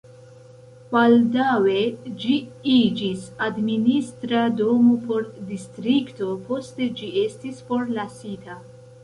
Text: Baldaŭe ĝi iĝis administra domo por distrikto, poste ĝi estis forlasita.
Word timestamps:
Baldaŭe 0.93 1.75
ĝi 2.23 2.37
iĝis 2.77 3.27
administra 3.49 4.41
domo 4.63 4.97
por 5.05 5.29
distrikto, 5.51 6.33
poste 6.49 6.91
ĝi 7.03 7.13
estis 7.27 7.63
forlasita. 7.71 8.61